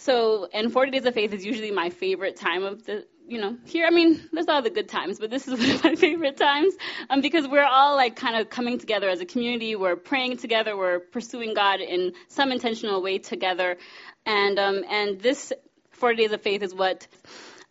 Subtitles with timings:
[0.00, 3.56] So, and 40 Days of Faith is usually my favorite time of the, you know,
[3.64, 6.36] here, I mean, there's all the good times, but this is one of my favorite
[6.36, 6.72] times
[7.10, 9.74] um, because we're all like kind of coming together as a community.
[9.74, 10.76] We're praying together.
[10.76, 13.76] We're pursuing God in some intentional way together.
[14.24, 15.52] And, um, and this
[15.90, 17.08] 40 Days of Faith is what,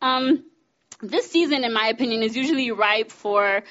[0.01, 0.43] um,
[1.01, 3.63] this season, in my opinion, is usually ripe for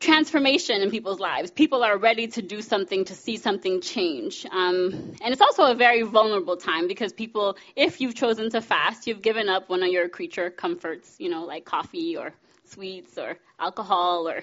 [0.00, 1.50] transformation in people's lives.
[1.50, 4.46] People are ready to do something, to see something change.
[4.50, 9.06] Um, and it's also a very vulnerable time because people, if you've chosen to fast,
[9.06, 12.32] you've given up one of your creature comforts, you know, like coffee or
[12.64, 14.42] sweets or alcohol or,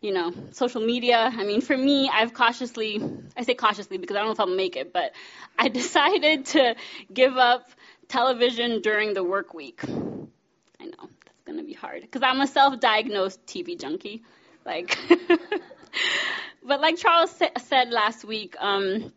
[0.00, 1.30] you know, social media.
[1.32, 3.02] I mean, for me, I've cautiously,
[3.36, 5.12] I say cautiously because I don't know if I'll make it, but
[5.58, 6.76] I decided to
[7.12, 7.68] give up
[8.08, 9.82] television during the work week.
[9.84, 14.22] I know, that's going to be hard because I'm a self diagnosed TV junkie.
[14.68, 14.98] Like,
[16.62, 19.14] but like Charles said last week, um,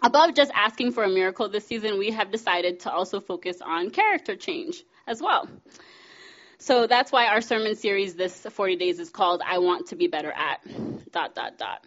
[0.00, 3.90] above just asking for a miracle this season, we have decided to also focus on
[3.90, 5.48] character change as well.
[6.58, 10.06] So that's why our sermon series this 40 days is called I Want to Be
[10.06, 10.60] Better at
[11.10, 11.84] dot dot dot.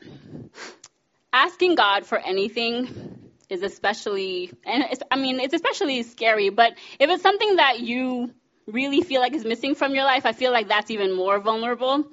[1.32, 7.24] Asking God for anything is especially and I mean it's especially scary, but if it's
[7.24, 8.34] something that you
[8.68, 12.10] really feel like is missing from your life, I feel like that's even more vulnerable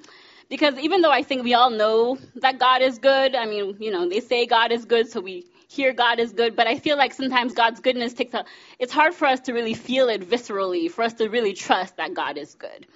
[0.52, 3.90] because even though I think we all know that God is good, I mean, you
[3.90, 6.98] know, they say God is good, so we hear God is good, but I feel
[6.98, 8.44] like sometimes God's goodness takes a,
[8.78, 12.12] it's hard for us to really feel it viscerally, for us to really trust that
[12.12, 12.86] God is good.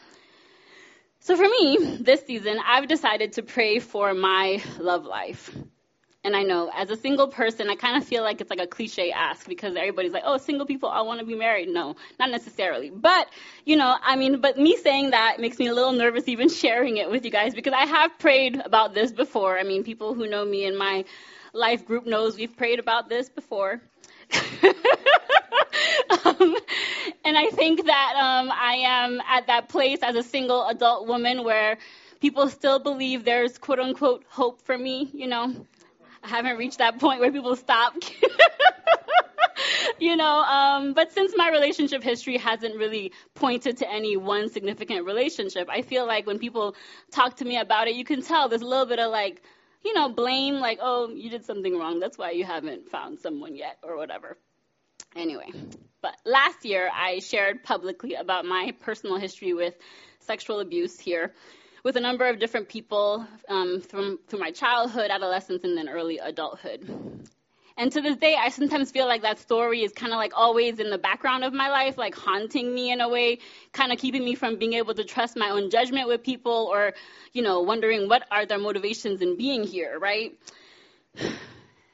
[1.21, 5.51] So for me, this season, I've decided to pray for my love life.
[6.27, 8.67] And I know as a single person, I kind of feel like it's like a
[8.67, 11.69] cliche ask because everybody's like, oh, single people all want to be married.
[11.69, 12.91] No, not necessarily.
[12.91, 13.29] But,
[13.65, 16.97] you know, I mean, but me saying that makes me a little nervous even sharing
[16.97, 19.57] it with you guys because I have prayed about this before.
[19.57, 21.05] I mean, people who know me in my
[21.53, 23.81] life group knows we've prayed about this before.
[26.25, 26.57] um,
[27.25, 31.45] and I think that um, I am at that place as a single adult woman
[31.45, 31.79] where
[32.21, 35.55] people still believe there's quote unquote hope for me, you know.
[36.23, 37.95] I haven't reached that point where people stop.
[39.99, 45.07] you know, um, but since my relationship history hasn't really pointed to any one significant
[45.07, 46.75] relationship, I feel like when people
[47.11, 49.43] talk to me about it, you can tell there's a little bit of like,
[49.85, 52.01] you know, blame, like, oh, you did something wrong.
[52.01, 54.37] That's why you haven't found someone yet, or whatever.
[55.15, 55.51] Anyway,
[56.03, 59.75] but last year I shared publicly about my personal history with
[60.21, 61.33] sexual abuse here
[61.87, 66.19] with a number of different people um, from through my childhood, adolescence, and then early
[66.19, 66.83] adulthood.
[67.77, 70.81] And to this day, I sometimes feel like that story is kind of like always
[70.81, 73.39] in the background of my life, like haunting me in a way,
[73.73, 76.93] kind of keeping me from being able to trust my own judgment with people or,
[77.33, 80.37] you know, wondering what are their motivations in being here, right?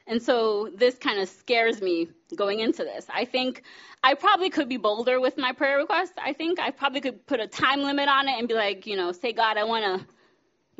[0.05, 3.05] And so this kind of scares me going into this.
[3.13, 3.63] I think
[4.03, 6.13] I probably could be bolder with my prayer request.
[6.17, 8.97] I think I probably could put a time limit on it and be like, you
[8.97, 10.07] know, say, God, I want to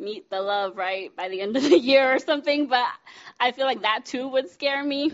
[0.02, 2.66] meet the love, right, by the end of the year or something.
[2.66, 2.86] But
[3.40, 5.10] I feel like that too would scare me.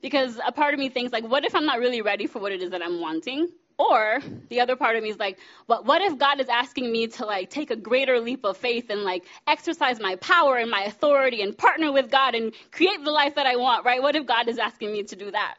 [0.00, 2.50] Because a part of me thinks, like, what if I'm not really ready for what
[2.50, 3.48] it is that I'm wanting?
[3.82, 4.20] Or
[4.50, 7.26] the other part of me is like, what, what if God is asking me to
[7.26, 11.42] like take a greater leap of faith and like exercise my power and my authority
[11.42, 14.02] and partner with God and create the life that I want, right?
[14.02, 15.56] What if God is asking me to do that?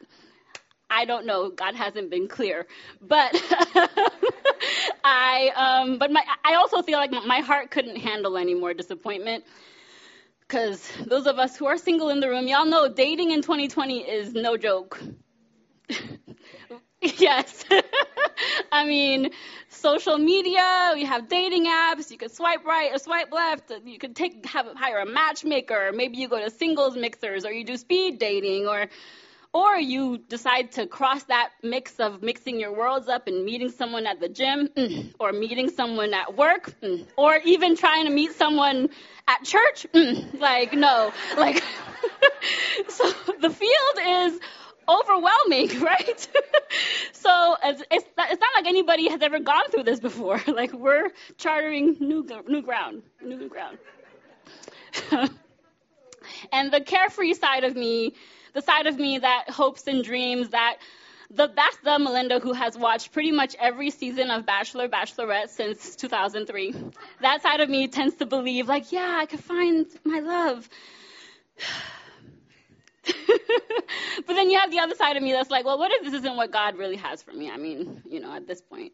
[0.90, 1.50] I don't know.
[1.50, 2.66] God hasn't been clear,
[3.02, 3.32] but
[5.04, 9.44] I, um, but my, I also feel like my heart couldn't handle any more disappointment.
[10.40, 14.00] Because those of us who are single in the room, y'all know dating in 2020
[14.00, 15.00] is no joke.
[17.02, 17.64] yes.
[18.72, 19.30] I mean,
[19.68, 24.16] social media, we have dating apps, you could swipe right or swipe left, you could
[24.16, 28.18] take have hire a matchmaker, maybe you go to singles mixers or you do speed
[28.18, 28.88] dating or
[29.54, 34.04] or you decide to cross that mix of mixing your worlds up and meeting someone
[34.04, 38.32] at the gym mm, or meeting someone at work mm, or even trying to meet
[38.32, 38.88] someone
[39.28, 41.62] at church mm, like no like
[42.88, 44.40] so the field is
[44.88, 46.28] overwhelming, right?
[47.12, 50.40] so it's, it's, it's not like anybody has ever gone through this before.
[50.54, 53.78] Like we're chartering new new ground, new ground.
[56.52, 58.14] and the carefree side of me,
[58.52, 60.76] the side of me that hopes and dreams that
[61.30, 65.96] the, that's the Melinda who has watched pretty much every season of Bachelor, Bachelorette since
[65.96, 66.74] 2003.
[67.20, 70.68] That side of me tends to believe, like, yeah, I could find my love.
[74.26, 76.14] but then you have the other side of me that's like, well, what if this
[76.14, 77.50] isn't what God really has for me?
[77.50, 78.92] I mean, you know, at this point.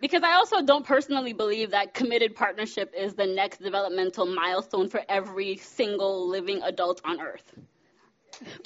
[0.00, 5.02] Because I also don't personally believe that committed partnership is the next developmental milestone for
[5.08, 7.52] every single living adult on earth.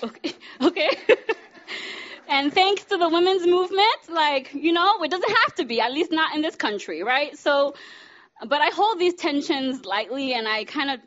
[0.03, 0.33] Okay.
[0.61, 0.91] Okay.
[2.29, 5.93] and thanks to the women's movement, like, you know, it doesn't have to be, at
[5.93, 7.37] least not in this country, right?
[7.37, 7.75] So,
[8.47, 11.01] but I hold these tensions lightly and I kind of,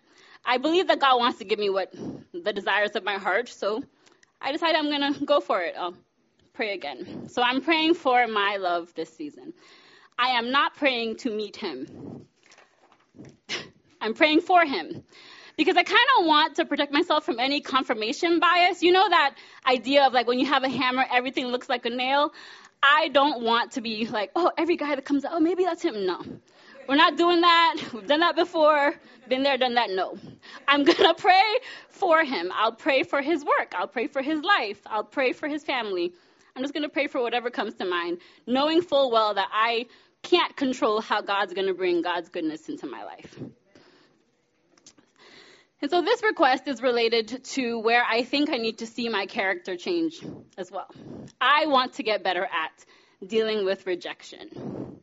[0.49, 1.93] I believe that God wants to give me what
[2.33, 3.49] the desires of my heart.
[3.49, 3.83] So
[4.41, 5.75] I decided I'm going to go for it.
[5.77, 5.93] I'll
[6.53, 7.27] pray again.
[7.27, 9.53] So I'm praying for my love this season.
[10.17, 12.25] I am not praying to meet him.
[14.01, 15.03] I'm praying for him
[15.57, 18.81] because I kind of want to protect myself from any confirmation bias.
[18.81, 19.35] You know that
[19.65, 22.31] idea of like when you have a hammer, everything looks like a nail.
[22.81, 25.81] I don't want to be like, oh, every guy that comes out, oh, maybe that's
[25.81, 26.05] him.
[26.05, 26.21] No.
[26.87, 27.75] We're not doing that.
[27.93, 28.95] We've done that before.
[29.27, 29.89] Been there, done that.
[29.89, 30.17] No.
[30.67, 32.51] I'm going to pray for him.
[32.53, 33.73] I'll pray for his work.
[33.75, 34.79] I'll pray for his life.
[34.85, 36.13] I'll pray for his family.
[36.55, 39.87] I'm just going to pray for whatever comes to mind, knowing full well that I
[40.23, 43.37] can't control how God's going to bring God's goodness into my life.
[45.81, 49.27] And so this request is related to where I think I need to see my
[49.27, 50.25] character change
[50.57, 50.89] as well.
[51.39, 52.85] I want to get better at
[53.27, 54.97] dealing with rejection.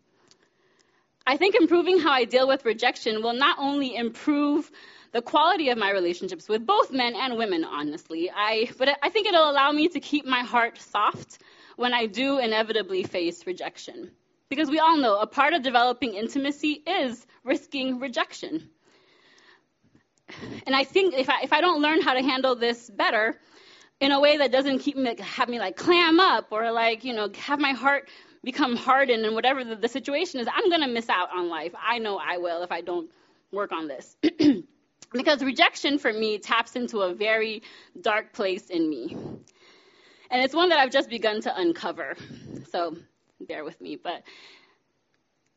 [1.26, 4.71] I think improving how I deal with rejection will not only improve
[5.12, 9.26] the quality of my relationships with both men and women, honestly, I, but I think
[9.26, 11.38] it'll allow me to keep my heart soft
[11.76, 14.11] when I do inevitably face rejection.
[14.50, 18.69] Because we all know a part of developing intimacy is risking rejection.
[20.67, 23.38] And I think if I, if I don't learn how to handle this better,
[24.00, 27.15] in a way that doesn't keep me have me like clam up or like you
[27.15, 28.09] know have my heart
[28.44, 31.73] become hardened and whatever the, the situation is i'm going to miss out on life
[31.82, 33.11] i know i will if i don't
[33.52, 34.17] work on this
[35.12, 37.62] because rejection for me taps into a very
[38.00, 39.17] dark place in me
[40.31, 42.17] and it's one that i've just begun to uncover
[42.70, 42.96] so
[43.41, 44.23] bear with me but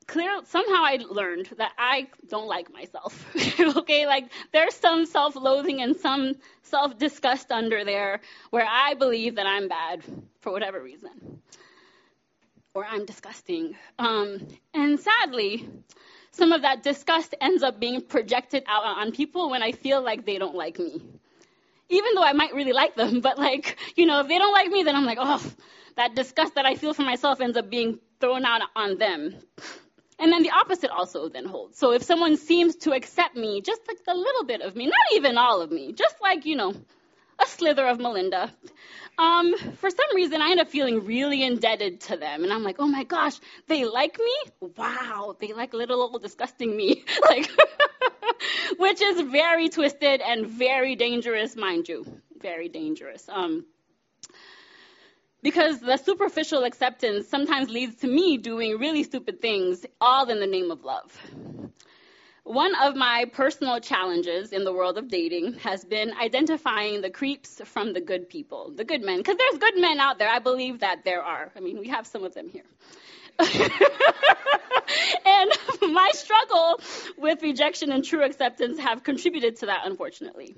[0.07, 3.25] clear somehow I learned that I don't like myself.
[3.59, 9.67] okay, like there's some self-loathing and some self-disgust under there where I believe that I'm
[9.67, 10.01] bad
[10.39, 11.41] for whatever reason.
[12.77, 13.75] Or I'm disgusting.
[13.97, 15.67] Um, and sadly,
[16.29, 20.27] some of that disgust ends up being projected out on people when I feel like
[20.27, 21.01] they don't like me.
[21.89, 24.69] Even though I might really like them, but like, you know, if they don't like
[24.69, 25.43] me, then I'm like, oh,
[25.95, 29.33] that disgust that I feel for myself ends up being thrown out on them.
[30.19, 31.79] And then the opposite also then holds.
[31.79, 35.13] So if someone seems to accept me, just like a little bit of me, not
[35.13, 36.75] even all of me, just like, you know,
[37.57, 38.53] slither of Melinda,
[39.17, 42.43] um, for some reason I end up feeling really indebted to them.
[42.43, 44.69] And I'm like, oh my gosh, they like me?
[44.77, 47.03] Wow, they like little old disgusting me.
[47.23, 47.49] like,
[48.77, 52.05] which is very twisted and very dangerous, mind you.
[52.39, 53.27] Very dangerous.
[53.27, 53.65] Um,
[55.41, 60.47] because the superficial acceptance sometimes leads to me doing really stupid things, all in the
[60.47, 61.17] name of love.
[62.47, 67.61] One of my personal challenges in the world of dating has been identifying the creeps
[67.65, 69.17] from the good people, the good men.
[69.17, 70.29] Because there's good men out there.
[70.29, 71.51] I believe that there are.
[71.57, 72.63] I mean, we have some of them here.
[73.39, 73.51] and
[75.93, 76.79] my struggle
[77.17, 80.55] with rejection and true acceptance have contributed to that, unfortunately.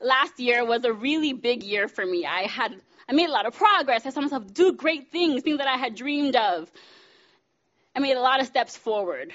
[0.00, 2.26] Last year was a really big year for me.
[2.26, 2.76] I had
[3.08, 4.06] I made a lot of progress.
[4.06, 6.70] I saw myself do great things, things that I had dreamed of.
[7.96, 9.32] I made a lot of steps forward.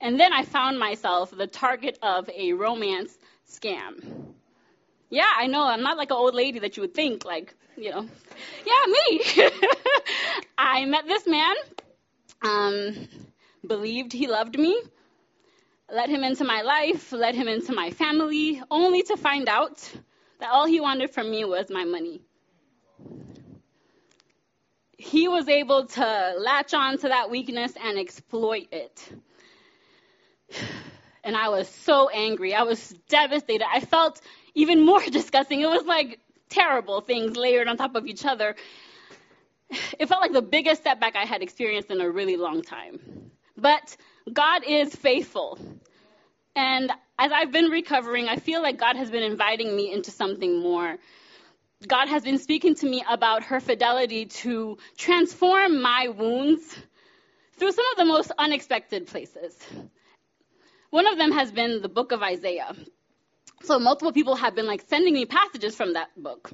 [0.00, 3.16] And then I found myself the target of a romance
[3.48, 4.34] scam.
[5.10, 5.64] Yeah, I know.
[5.64, 8.06] I'm not like an old lady that you would think, like, you know.
[8.66, 9.50] Yeah, me.
[10.58, 11.54] I met this man,
[12.42, 13.08] um,
[13.66, 14.80] believed he loved me,
[15.92, 19.78] let him into my life, let him into my family, only to find out
[20.40, 22.20] that all he wanted from me was my money
[24.98, 29.08] he was able to latch on to that weakness and exploit it.
[31.24, 32.54] And I was so angry.
[32.54, 33.66] I was devastated.
[33.68, 34.20] I felt
[34.54, 35.60] even more disgusting.
[35.60, 38.54] It was like terrible things layered on top of each other.
[39.98, 43.00] It felt like the biggest setback I had experienced in a really long time.
[43.56, 43.96] But
[44.32, 45.58] God is faithful.
[46.54, 50.60] And as I've been recovering, I feel like God has been inviting me into something
[50.60, 50.96] more.
[51.86, 56.76] God has been speaking to me about her fidelity to transform my wounds
[57.58, 59.56] through some of the most unexpected places.
[60.96, 62.74] One of them has been the book of Isaiah.
[63.64, 66.50] So multiple people have been like sending me passages from that book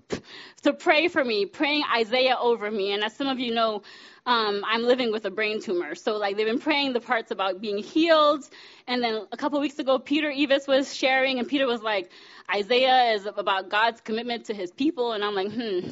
[0.64, 2.90] to pray for me, praying Isaiah over me.
[2.90, 3.82] And as some of you know,
[4.26, 5.94] um, I'm living with a brain tumor.
[5.94, 8.42] So like they've been praying the parts about being healed.
[8.88, 12.10] And then a couple weeks ago, Peter Evis was sharing, and Peter was like,
[12.52, 15.88] Isaiah is about God's commitment to His people, and I'm like, hmm,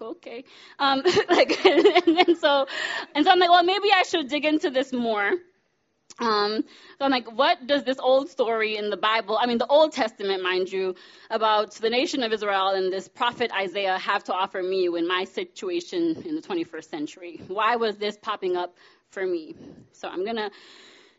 [0.00, 0.44] okay.
[0.78, 1.64] Um, like,
[2.06, 2.68] and then so,
[3.16, 5.32] and so I'm like, well, maybe I should dig into this more.
[6.18, 6.64] Um,
[6.98, 9.92] so I'm like, what does this old story in the Bible, I mean, the Old
[9.92, 10.96] Testament, mind you,
[11.30, 15.24] about the nation of Israel and this prophet Isaiah have to offer me in my
[15.24, 17.40] situation in the 21st century?
[17.46, 18.74] Why was this popping up
[19.10, 19.54] for me?
[19.92, 20.50] So I'm going to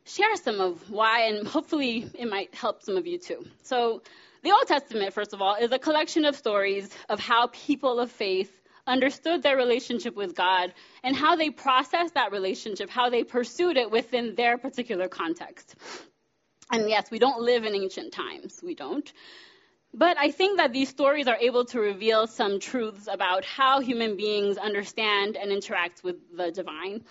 [0.04, 3.46] share some of why, and hopefully it might help some of you too.
[3.64, 4.02] So
[4.44, 8.12] the Old Testament, first of all, is a collection of stories of how people of
[8.12, 13.78] faith understood their relationship with God and how they processed that relationship, how they pursued
[13.78, 15.76] it within their particular context.
[16.72, 18.62] And yes, we don't live in ancient times.
[18.64, 19.12] We don't.
[19.94, 24.18] But I think that these stories are able to reveal some truths about how human
[24.18, 27.04] beings understand and interact with the divine.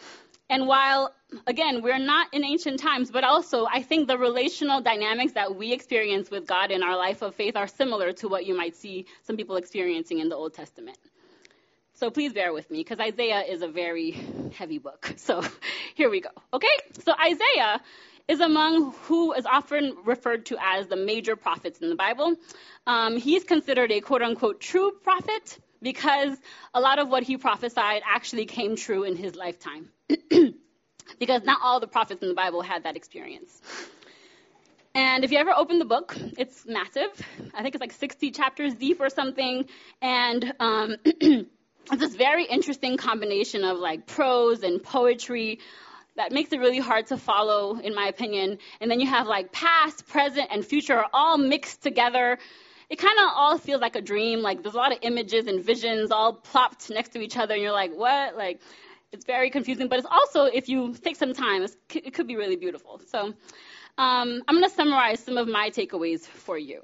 [0.50, 1.12] And while,
[1.46, 5.72] again, we're not in ancient times, but also I think the relational dynamics that we
[5.72, 9.06] experience with God in our life of faith are similar to what you might see
[9.25, 10.98] some people experiencing in the Old Testament.
[11.98, 14.12] So please bear with me because Isaiah is a very
[14.54, 15.14] heavy book.
[15.16, 15.42] So
[15.96, 16.30] here we go.
[16.52, 16.68] Okay?
[17.02, 17.80] So Isaiah
[18.28, 22.36] is among who is often referred to as the major prophets in the Bible.
[22.86, 26.38] Um, he's considered a quote unquote true prophet because
[26.72, 29.88] a lot of what he prophesied actually came true in his lifetime.
[31.18, 33.60] because not all the prophets in the Bible had that experience.
[34.94, 37.10] And if you ever open the book, it's massive.
[37.54, 39.66] I think it's like 60 chapters deep or something.
[40.00, 40.96] And um,
[41.92, 45.61] it's this very interesting combination of like prose and poetry
[46.16, 48.59] that makes it really hard to follow, in my opinion.
[48.80, 52.38] And then you have like past, present, and future all mixed together.
[52.90, 54.40] It kind of all feels like a dream.
[54.40, 57.62] Like there's a lot of images and visions all plopped next to each other, and
[57.62, 58.37] you're like, what?
[58.37, 58.61] Like
[59.12, 59.88] it's very confusing.
[59.88, 63.00] But it's also, if you take some time, it could be really beautiful.
[63.07, 63.18] So
[63.99, 66.83] um, I'm going to summarize some of my takeaways for you.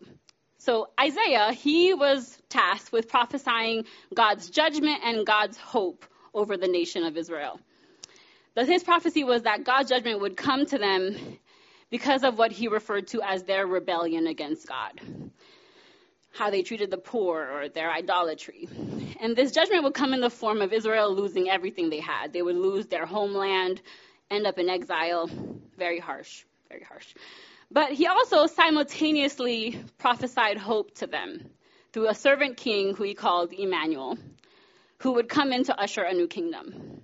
[0.64, 7.04] So Isaiah, he was tasked with prophesying God's judgment and God's hope over the nation
[7.04, 7.60] of Israel.
[8.54, 11.38] But his prophecy was that God's judgment would come to them
[11.90, 14.98] because of what he referred to as their rebellion against God.
[16.32, 18.66] How they treated the poor or their idolatry.
[19.20, 22.32] And this judgment would come in the form of Israel losing everything they had.
[22.32, 23.82] They would lose their homeland,
[24.30, 25.28] end up in exile.
[25.76, 27.14] Very harsh, very harsh.
[27.74, 31.50] But he also simultaneously prophesied hope to them
[31.92, 34.16] through a servant king who he called Emmanuel,
[35.00, 37.02] who would come in to usher a new kingdom.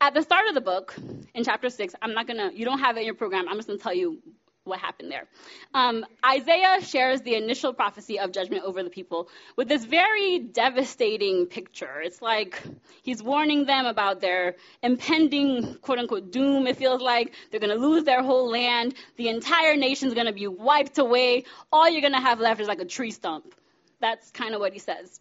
[0.00, 0.96] At the start of the book,
[1.34, 3.68] in chapter 6, I'm not to, you don't have it in your program, I'm just
[3.68, 4.22] to tell you
[4.70, 5.26] what happened there.
[5.74, 11.46] Um, Isaiah shares the initial prophecy of judgment over the people with this very devastating
[11.46, 12.00] picture.
[12.02, 12.62] It's like
[13.02, 17.34] he's warning them about their impending quote unquote doom, it feels like.
[17.50, 18.94] They're going to lose their whole land.
[19.16, 21.44] The entire nation's going to be wiped away.
[21.70, 23.54] All you're going to have left is like a tree stump.
[24.00, 25.20] That's kind of what he says.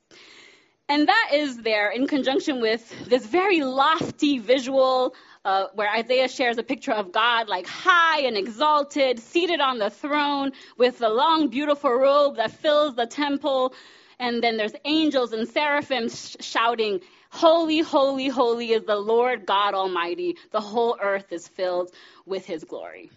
[0.89, 5.13] And that is there in conjunction with this very lofty visual
[5.46, 9.91] uh, where Isaiah shares a picture of God like high and exalted, seated on the
[9.91, 13.75] throne with the long, beautiful robe that fills the temple.
[14.17, 19.75] And then there's angels and seraphim sh- shouting, Holy, holy, holy is the Lord God
[19.75, 20.38] Almighty.
[20.51, 21.91] The whole earth is filled
[22.25, 23.12] with his glory.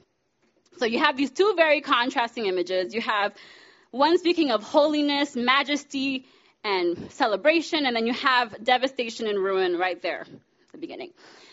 [0.77, 2.95] So you have these two very contrasting images.
[2.95, 3.33] You have
[3.91, 6.27] one speaking of holiness, majesty,
[6.65, 11.11] and celebration, and then you have devastation and ruin right there at the beginning.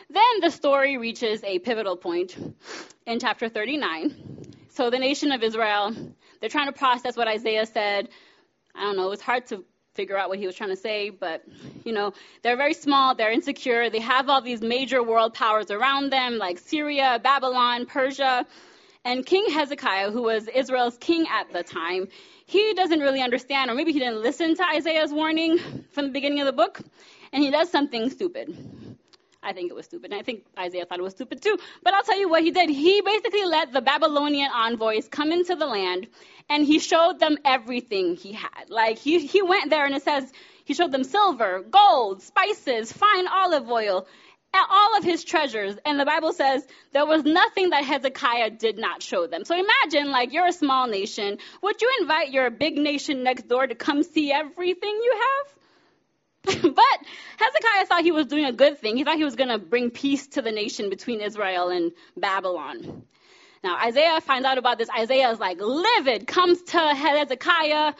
[0.09, 2.37] Then the story reaches a pivotal point
[3.05, 4.15] in chapter 39.
[4.69, 5.93] So the nation of Israel,
[6.39, 8.09] they're trying to process what Isaiah said.
[8.73, 9.63] I don't know, it's hard to
[9.93, 11.43] figure out what he was trying to say, but
[11.83, 16.11] you know, they're very small, they're insecure, they have all these major world powers around
[16.11, 18.45] them, like Syria, Babylon, Persia.
[19.09, 22.09] And King Hezekiah, who was Israel's king at the time,
[22.45, 25.57] he doesn't really understand, or maybe he didn't listen to Isaiah's warning
[25.93, 26.79] from the beginning of the book,
[27.33, 28.55] and he does something stupid.
[29.41, 30.11] I think it was stupid.
[30.11, 31.57] And I think Isaiah thought it was stupid too.
[31.81, 32.69] But I'll tell you what he did.
[32.69, 36.07] He basically let the Babylonian envoys come into the land
[36.47, 38.69] and he showed them everything he had.
[38.69, 40.31] Like he, he went there and it says
[40.65, 44.07] he showed them silver, gold, spices, fine olive oil,
[44.53, 45.75] all of his treasures.
[45.85, 49.45] And the Bible says there was nothing that Hezekiah did not show them.
[49.45, 51.37] So imagine like you're a small nation.
[51.61, 55.53] Would you invite your big nation next door to come see everything you have?
[56.45, 56.99] but
[57.37, 58.97] Hezekiah thought he was doing a good thing.
[58.97, 63.03] He thought he was going to bring peace to the nation between Israel and Babylon.
[63.63, 64.89] Now, Isaiah finds out about this.
[64.97, 67.93] Isaiah is like livid, comes to Hezekiah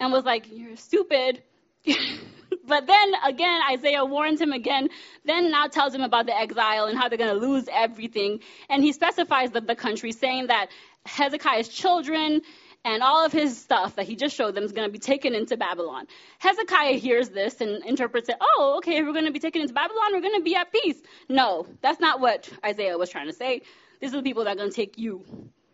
[0.00, 1.42] and was like, You're stupid.
[2.66, 4.88] but then again, Isaiah warns him again,
[5.24, 8.40] then now tells him about the exile and how they're going to lose everything.
[8.68, 10.68] And he specifies the, the country, saying that
[11.06, 12.42] Hezekiah's children
[12.84, 15.34] and all of his stuff that he just showed them is going to be taken
[15.34, 16.06] into Babylon.
[16.38, 20.12] Hezekiah hears this and interprets it, oh, okay, we're going to be taken into Babylon,
[20.12, 21.00] we're going to be at peace.
[21.28, 23.62] No, that's not what Isaiah was trying to say.
[24.00, 25.24] these are the people that are going to take you,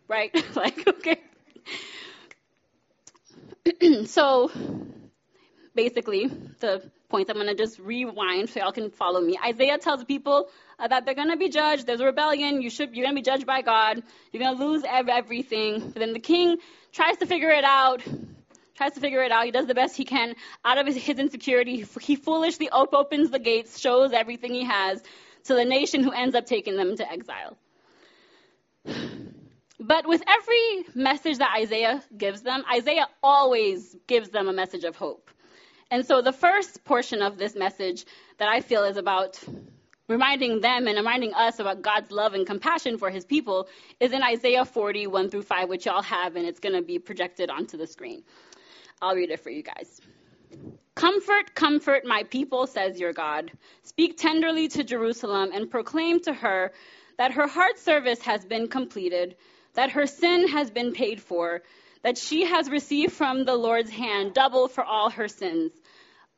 [0.07, 0.31] right?
[0.55, 1.19] like, okay.
[4.05, 4.51] so
[5.83, 6.27] basically,
[6.59, 6.73] the
[7.07, 9.39] points I'm going to just rewind so y'all can follow me.
[9.51, 11.87] Isaiah tells people uh, that they're going to be judged.
[11.87, 12.61] There's a rebellion.
[12.61, 14.03] You should, you're going to be judged by God.
[14.31, 15.79] You're going to lose everything.
[15.79, 16.57] But then the king
[16.91, 18.03] tries to figure it out.
[18.75, 19.45] Tries to figure it out.
[19.45, 21.85] He does the best he can out of his, his insecurity.
[22.01, 25.01] He foolishly op- opens the gates, shows everything he has
[25.45, 27.57] to the nation who ends up taking them to exile.
[29.79, 34.97] But with every message that Isaiah gives them, Isaiah always gives them a message of
[34.97, 35.29] hope.
[35.91, 38.05] And so the first portion of this message
[38.37, 39.39] that I feel is about
[40.07, 43.67] reminding them and reminding us about God's love and compassion for his people
[43.99, 46.99] is in Isaiah 40, 1 through 5, which y'all have, and it's going to be
[46.99, 48.23] projected onto the screen.
[49.01, 50.01] I'll read it for you guys.
[50.95, 53.51] Comfort, comfort my people, says your God.
[53.83, 56.73] Speak tenderly to Jerusalem and proclaim to her
[57.17, 59.35] that her heart service has been completed,
[59.75, 61.61] that her sin has been paid for,
[62.01, 65.71] that she has received from the Lord's hand double for all her sins.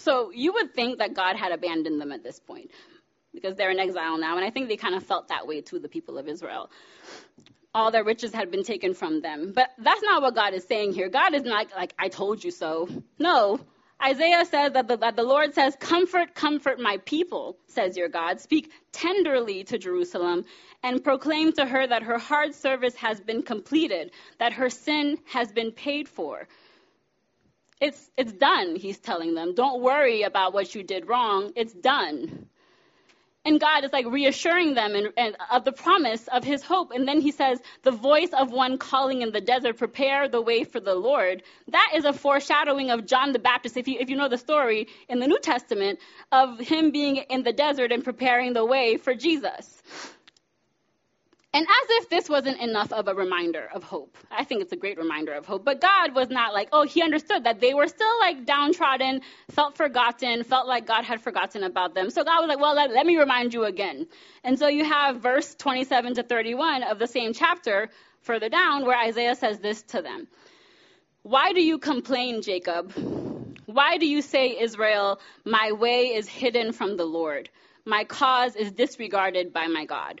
[0.00, 2.70] So you would think that God had abandoned them at this point,
[3.32, 5.78] because they're in exile now, and I think they kind of felt that way too,
[5.78, 6.70] the people of Israel
[7.74, 9.52] all their riches had been taken from them.
[9.54, 11.08] But that's not what God is saying here.
[11.08, 12.88] God is not like, I told you so.
[13.18, 13.60] No.
[14.02, 18.40] Isaiah says that the, that the Lord says, Comfort, comfort my people, says your God.
[18.40, 20.46] Speak tenderly to Jerusalem
[20.82, 25.52] and proclaim to her that her hard service has been completed, that her sin has
[25.52, 26.48] been paid for.
[27.80, 29.54] It's, it's done, he's telling them.
[29.54, 31.52] Don't worry about what you did wrong.
[31.56, 32.46] It's done.
[33.42, 36.90] And God is like reassuring them and, and, of the promise of his hope.
[36.92, 40.64] And then he says, the voice of one calling in the desert, prepare the way
[40.64, 41.42] for the Lord.
[41.68, 44.88] That is a foreshadowing of John the Baptist, if you, if you know the story
[45.08, 46.00] in the New Testament,
[46.30, 49.82] of him being in the desert and preparing the way for Jesus.
[51.52, 54.16] And as if this wasn't enough of a reminder of hope.
[54.30, 55.64] I think it's a great reminder of hope.
[55.64, 59.76] But God was not like, oh, he understood that they were still like downtrodden, felt
[59.76, 62.10] forgotten, felt like God had forgotten about them.
[62.10, 64.06] So God was like, well, let, let me remind you again.
[64.44, 67.88] And so you have verse 27 to 31 of the same chapter
[68.22, 70.28] further down where Isaiah says this to them.
[71.22, 72.92] Why do you complain, Jacob?
[73.66, 77.50] Why do you say, Israel, my way is hidden from the Lord?
[77.84, 80.20] My cause is disregarded by my God.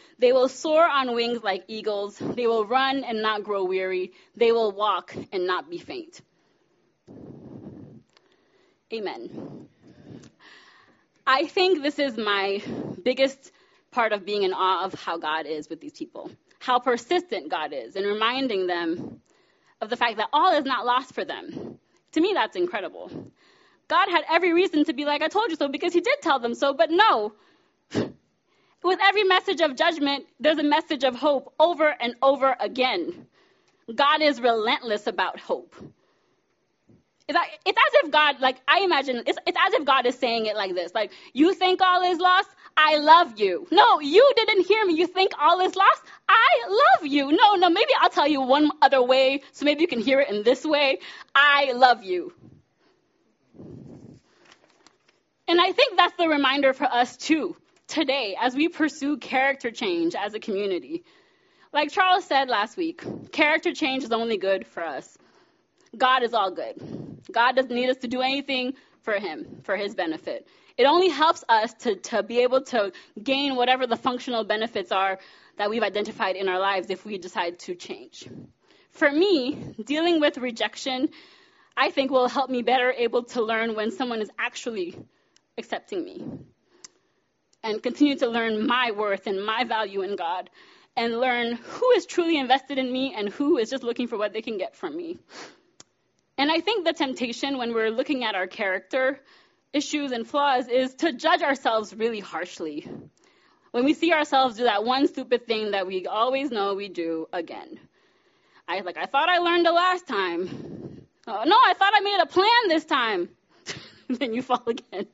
[0.21, 2.15] They will soar on wings like eagles.
[2.19, 4.11] They will run and not grow weary.
[4.35, 6.21] They will walk and not be faint.
[8.93, 9.67] Amen.
[11.25, 12.61] I think this is my
[13.01, 13.51] biggest
[13.89, 16.29] part of being in awe of how God is with these people,
[16.59, 19.21] how persistent God is, and reminding them
[19.81, 21.79] of the fact that all is not lost for them.
[22.11, 23.09] To me, that's incredible.
[23.87, 26.39] God had every reason to be like, I told you so, because He did tell
[26.39, 27.33] them so, but no,
[28.83, 33.27] with every message of judgment, there's a message of hope over and over again.
[33.93, 35.75] God is relentless about hope.
[37.27, 40.55] It's, as if God, like, I imagine, it's, it's as if God is saying it
[40.55, 40.93] like this.
[40.93, 42.49] Like, you think all is lost?
[42.75, 43.67] I love you.
[43.71, 44.95] No, you didn't hear me.
[44.95, 46.01] You think all is lost?
[46.27, 47.31] I love you.
[47.31, 50.29] No, no, maybe I'll tell you one other way, so maybe you can hear it
[50.29, 50.99] in this way.
[51.33, 52.33] I love you.
[55.47, 57.55] And I think that's the reminder for us, too
[57.91, 61.03] today as we pursue character change as a community.
[61.73, 65.17] Like Charles said last week, character change is only good for us.
[65.97, 66.75] God is all good.
[67.29, 68.73] God doesn't need us to do anything
[69.03, 70.47] for Him, for His benefit.
[70.77, 75.19] It only helps us to, to be able to gain whatever the functional benefits are
[75.57, 78.25] that we've identified in our lives if we decide to change.
[78.91, 81.09] For me, dealing with rejection,
[81.75, 84.97] I think will help me better able to learn when someone is actually
[85.57, 86.23] accepting me
[87.63, 90.49] and continue to learn my worth and my value in God.
[90.97, 94.33] and learn who is truly invested in me and who is just looking for what
[94.33, 95.17] they can get from me.
[96.37, 99.19] And I think the temptation when we're looking at our character
[99.73, 102.87] issues and flaws is to judge ourselves really harshly.
[103.71, 107.27] When we see ourselves do that one stupid thing that we always know we do
[107.31, 107.79] again.
[108.67, 111.07] I like I thought I learned the last time.
[111.27, 113.29] Oh, no, I thought I made a plan this time.
[114.09, 115.07] then you fall again.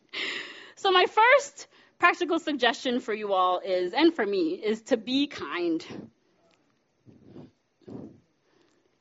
[0.75, 1.67] So my first
[1.99, 5.85] practical suggestion for you all is, and for me, is to be kind.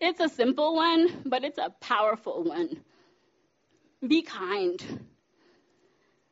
[0.01, 2.83] It's a simple one, but it's a powerful one.
[4.07, 5.07] Be kind.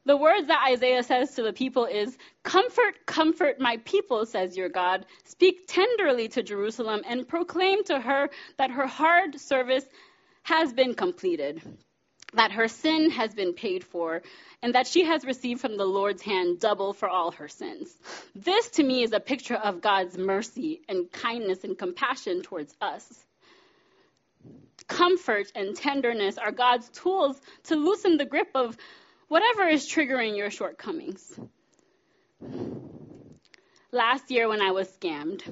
[0.06, 4.68] The words that Isaiah says to the people is, Comfort, comfort my people, says your
[4.68, 5.06] God.
[5.24, 9.86] Speak tenderly to Jerusalem and proclaim to her that her hard service
[10.42, 11.62] has been completed,
[12.34, 14.22] that her sin has been paid for,
[14.62, 17.94] and that she has received from the Lord's hand double for all her sins.
[18.34, 23.06] This to me is a picture of God's mercy and kindness and compassion towards us.
[24.88, 28.76] Comfort and tenderness are God's tools to loosen the grip of
[29.28, 31.38] whatever is triggering your shortcomings.
[33.92, 35.42] Last year, when I was scammed,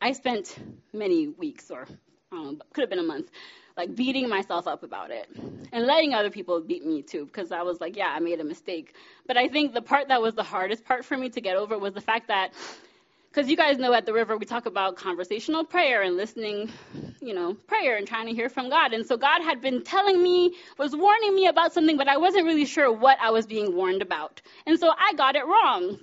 [0.00, 0.56] I spent
[0.92, 1.86] many weeks, or
[2.30, 3.30] know, could have been a month,
[3.76, 5.28] like beating myself up about it
[5.72, 8.44] and letting other people beat me too, because I was like, yeah, I made a
[8.44, 8.94] mistake.
[9.26, 11.78] But I think the part that was the hardest part for me to get over
[11.78, 12.52] was the fact that
[13.30, 16.70] because you guys know at the river we talk about conversational prayer and listening,
[17.20, 18.92] you know, prayer and trying to hear from God.
[18.92, 22.44] And so God had been telling me, was warning me about something, but I wasn't
[22.46, 24.40] really sure what I was being warned about.
[24.66, 25.98] And so I got it wrong.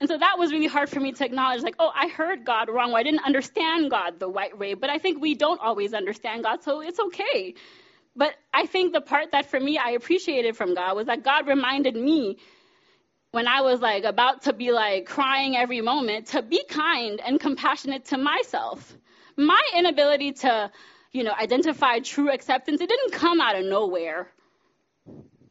[0.00, 2.68] And so that was really hard for me to acknowledge, like, oh, I heard God
[2.68, 4.74] wrong, or I didn't understand God the right way.
[4.74, 7.54] But I think we don't always understand God, so it's okay.
[8.16, 11.46] But I think the part that for me I appreciated from God was that God
[11.46, 12.38] reminded me
[13.32, 17.40] when I was like about to be like crying every moment to be kind and
[17.40, 18.96] compassionate to myself.
[19.36, 20.70] My inability to,
[21.10, 24.28] you know, identify true acceptance, it didn't come out of nowhere.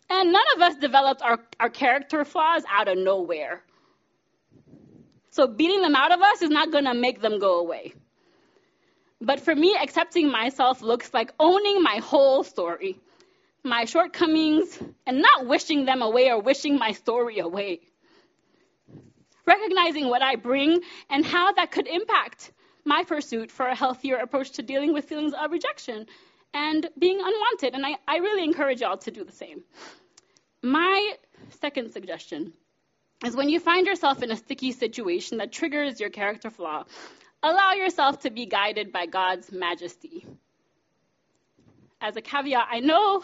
[0.09, 3.63] And none of us developed our, our character flaws out of nowhere.
[5.33, 7.93] So beating them out of us is not going to make them go away.
[9.19, 12.99] But for me, accepting myself looks like owning my whole story
[13.63, 17.79] my shortcomings and not wishing them away or wishing my story away.
[19.47, 22.51] Recognizing what I bring and how that could impact
[22.85, 26.05] my pursuit for a healthier approach to dealing with feelings of rejection
[26.53, 27.73] and being unwanted.
[27.73, 29.63] And I, I really encourage y'all to do the same.
[30.61, 31.13] My
[31.61, 32.53] second suggestion
[33.23, 36.83] is when you find yourself in a sticky situation that triggers your character flaw,
[37.41, 40.25] allow yourself to be guided by God's majesty
[42.03, 43.23] as a caveat, I know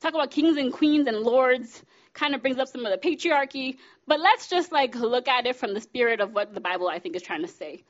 [0.00, 1.82] talk about kings and queens and lords
[2.14, 5.56] kind of brings up some of the patriarchy, but let's just like look at it
[5.56, 7.82] from the spirit of what the Bible I think is trying to say.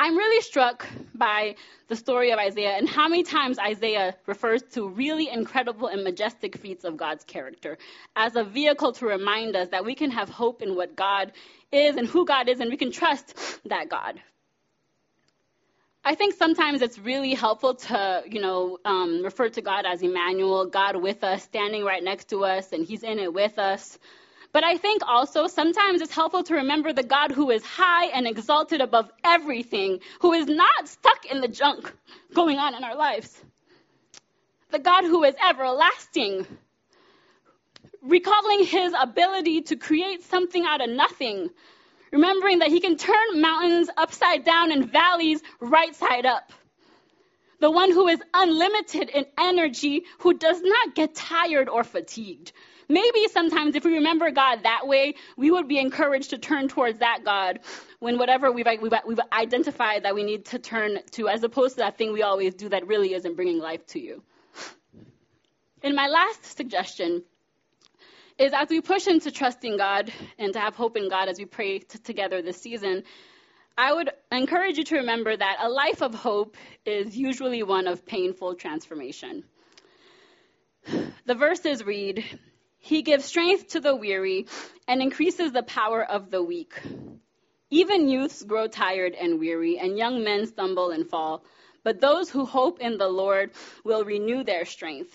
[0.00, 1.56] I'm really struck by
[1.88, 6.56] the story of Isaiah and how many times Isaiah refers to really incredible and majestic
[6.56, 7.78] feats of God's character
[8.14, 11.32] as a vehicle to remind us that we can have hope in what God
[11.72, 14.20] is and who God is, and we can trust that God.
[16.04, 20.66] I think sometimes it's really helpful to, you know, um, refer to God as Emmanuel,
[20.66, 23.98] God with us, standing right next to us, and He's in it with us.
[24.52, 28.26] But I think also sometimes it's helpful to remember the God who is high and
[28.26, 31.92] exalted above everything, who is not stuck in the junk
[32.34, 33.40] going on in our lives.
[34.70, 36.46] The God who is everlasting,
[38.02, 41.50] recalling his ability to create something out of nothing,
[42.12, 46.52] remembering that He can turn mountains upside down and valleys right side up.
[47.60, 52.52] The one who is unlimited in energy, who does not get tired or fatigued.
[52.88, 57.00] Maybe sometimes if we remember God that way, we would be encouraged to turn towards
[57.00, 57.60] that God
[57.98, 61.80] when whatever we've, we've, we've identified that we need to turn to, as opposed to
[61.80, 64.22] that thing we always do that really isn't bringing life to you.
[65.82, 67.22] In my last suggestion,
[68.38, 71.44] is as we push into trusting God and to have hope in God as we
[71.44, 73.02] pray t- together this season,
[73.78, 78.04] I would encourage you to remember that a life of hope is usually one of
[78.04, 79.44] painful transformation.
[81.26, 82.24] The verses read,
[82.78, 84.48] He gives strength to the weary
[84.88, 86.74] and increases the power of the weak.
[87.70, 91.44] Even youths grow tired and weary, and young men stumble and fall.
[91.84, 93.52] But those who hope in the Lord
[93.84, 95.14] will renew their strength.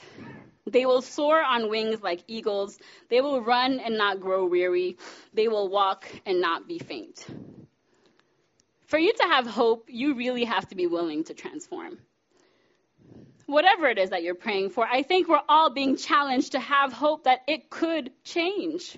[0.65, 2.79] They will soar on wings like eagles.
[3.09, 4.95] They will run and not grow weary.
[5.33, 7.27] They will walk and not be faint.
[8.85, 11.97] For you to have hope, you really have to be willing to transform.
[13.45, 16.93] Whatever it is that you're praying for, I think we're all being challenged to have
[16.93, 18.97] hope that it could change.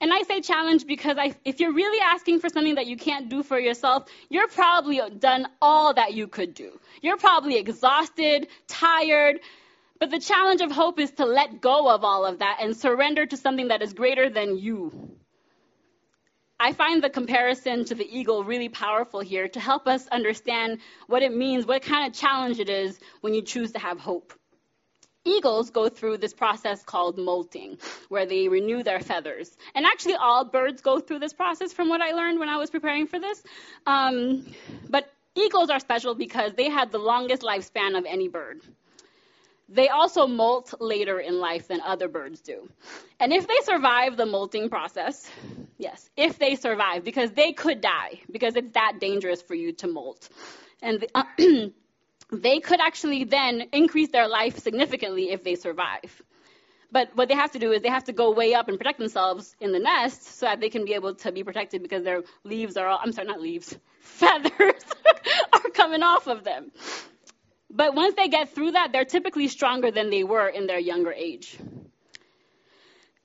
[0.00, 3.28] And I say challenge because I, if you're really asking for something that you can't
[3.28, 6.80] do for yourself, you're probably done all that you could do.
[7.02, 9.40] You're probably exhausted, tired.
[9.98, 13.26] But the challenge of hope is to let go of all of that and surrender
[13.26, 15.10] to something that is greater than you.
[16.62, 21.22] I find the comparison to the eagle really powerful here to help us understand what
[21.22, 24.34] it means, what kind of challenge it is when you choose to have hope.
[25.24, 27.78] Eagles go through this process called molting,
[28.10, 29.56] where they renew their feathers.
[29.74, 32.68] And actually, all birds go through this process, from what I learned when I was
[32.68, 33.42] preparing for this.
[33.86, 34.46] Um,
[34.88, 38.60] but eagles are special because they have the longest lifespan of any bird.
[39.68, 42.68] They also molt later in life than other birds do.
[43.18, 45.30] And if they survive the molting process,
[45.80, 49.88] yes, if they survive, because they could die, because it's that dangerous for you to
[49.88, 50.28] molt.
[50.82, 51.24] And the, uh,
[52.32, 56.22] they could actually then increase their life significantly if they survive.
[56.92, 58.98] But what they have to do is they have to go way up and protect
[58.98, 62.22] themselves in the nest so that they can be able to be protected because their
[62.44, 64.82] leaves are all, I'm sorry, not leaves, feathers
[65.52, 66.72] are coming off of them.
[67.70, 71.12] But once they get through that, they're typically stronger than they were in their younger
[71.12, 71.56] age.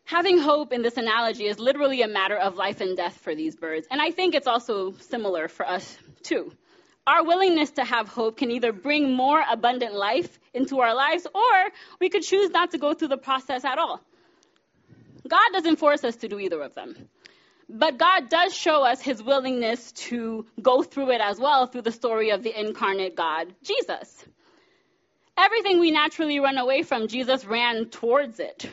[0.05, 3.55] Having hope in this analogy is literally a matter of life and death for these
[3.55, 3.87] birds.
[3.89, 6.53] And I think it's also similar for us, too.
[7.07, 11.71] Our willingness to have hope can either bring more abundant life into our lives, or
[11.99, 13.99] we could choose not to go through the process at all.
[15.27, 16.95] God doesn't force us to do either of them.
[17.67, 21.91] But God does show us his willingness to go through it as well through the
[21.91, 24.23] story of the incarnate God, Jesus.
[25.35, 28.69] Everything we naturally run away from, Jesus ran towards it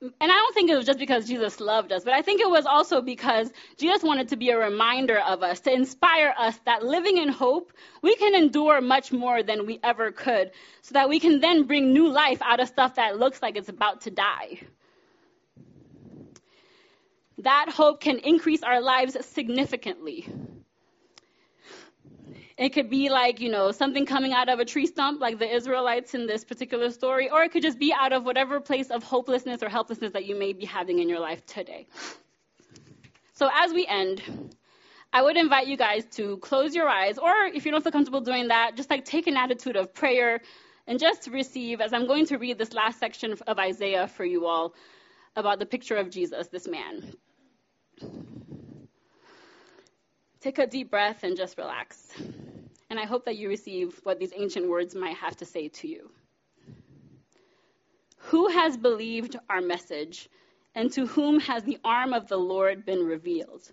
[0.00, 2.48] and I don't think it was just because Jesus loved us, but I think it
[2.48, 6.84] was also because Jesus wanted to be a reminder of us, to inspire us that
[6.84, 11.18] living in hope, we can endure much more than we ever could, so that we
[11.18, 14.60] can then bring new life out of stuff that looks like it's about to die.
[17.38, 20.28] That hope can increase our lives significantly.
[22.58, 25.48] It could be like, you know, something coming out of a tree stump, like the
[25.48, 29.04] Israelites in this particular story, or it could just be out of whatever place of
[29.04, 31.86] hopelessness or helplessness that you may be having in your life today.
[33.34, 34.20] So as we end,
[35.12, 38.20] I would invite you guys to close your eyes, or if you don't feel comfortable
[38.20, 40.40] doing that, just like take an attitude of prayer
[40.88, 44.46] and just receive, as I'm going to read this last section of Isaiah for you
[44.46, 44.74] all
[45.36, 47.12] about the picture of Jesus, this man.
[50.40, 52.12] Take a deep breath and just relax.
[52.90, 55.88] And I hope that you receive what these ancient words might have to say to
[55.88, 56.10] you.
[58.16, 60.28] Who has believed our message,
[60.74, 63.70] and to whom has the arm of the Lord been revealed?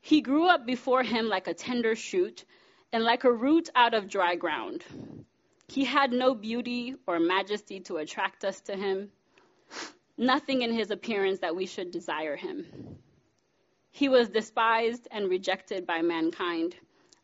[0.00, 2.44] He grew up before him like a tender shoot,
[2.92, 4.84] and like a root out of dry ground.
[5.68, 9.10] He had no beauty or majesty to attract us to him,
[10.16, 12.66] nothing in his appearance that we should desire him.
[13.90, 16.76] He was despised and rejected by mankind,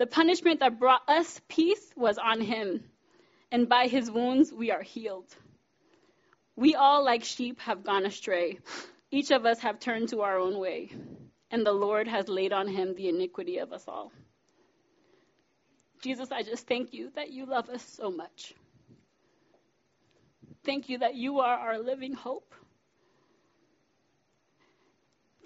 [0.00, 2.82] The punishment that brought us peace was on him,
[3.52, 5.26] and by his wounds we are healed.
[6.56, 8.60] We all, like sheep, have gone astray.
[9.10, 10.90] Each of us have turned to our own way,
[11.50, 14.10] and the Lord has laid on him the iniquity of us all.
[16.02, 18.54] Jesus, I just thank you that you love us so much.
[20.64, 22.54] Thank you that you are our living hope.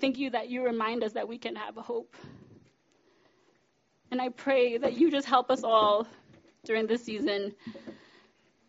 [0.00, 2.14] Thank you that you remind us that we can have hope.
[4.14, 6.06] And I pray that you just help us all
[6.62, 7.52] during this season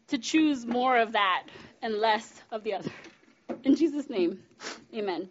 [0.08, 1.43] to choose more of that
[1.84, 2.89] and less of the other.
[3.63, 4.39] In Jesus' name,
[4.91, 5.29] amen.